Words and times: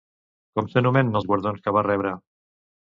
Com 0.59 0.71
s'anomenen 0.71 1.21
els 1.21 1.29
guardons 1.33 1.63
que 1.69 1.77
va 1.79 1.87
rebre? 1.91 2.17